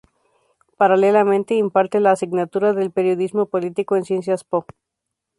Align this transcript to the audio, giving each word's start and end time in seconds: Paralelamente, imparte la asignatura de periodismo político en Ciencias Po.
Paralelamente, 0.77 1.53
imparte 1.53 1.99
la 1.99 2.09
asignatura 2.09 2.73
de 2.73 2.89
periodismo 2.89 3.45
político 3.45 3.95
en 3.95 4.03
Ciencias 4.03 4.43
Po. 4.43 4.65